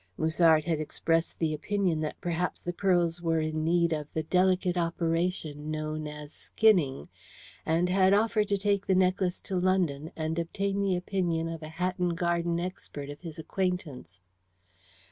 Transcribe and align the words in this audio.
Musard 0.17 0.65
had 0.65 0.79
expressed 0.79 1.37
the 1.37 1.53
opinion 1.53 1.99
that 1.99 2.19
perhaps 2.19 2.63
the 2.63 2.73
pearls 2.73 3.21
were 3.21 3.39
in 3.39 3.63
need 3.63 3.93
of 3.93 4.11
the 4.15 4.23
delicate 4.23 4.75
operation 4.75 5.69
known 5.69 6.07
as 6.07 6.33
"skinning," 6.33 7.07
and 7.67 7.87
had 7.87 8.11
offered 8.11 8.47
to 8.47 8.57
take 8.57 8.87
the 8.87 8.95
necklace 8.95 9.39
to 9.41 9.59
London 9.59 10.11
and 10.15 10.39
obtain 10.39 10.81
the 10.81 10.95
opinion 10.95 11.47
of 11.47 11.61
a 11.61 11.69
Hatton 11.69 12.15
Garden 12.15 12.59
expert 12.59 13.11
of 13.11 13.19
his 13.21 13.37
acquaintance. 13.37 14.21